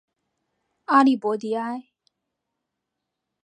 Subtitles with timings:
[0.85, 1.89] 阿利博迪埃。